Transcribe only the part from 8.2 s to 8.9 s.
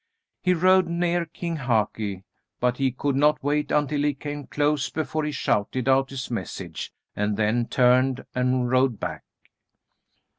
and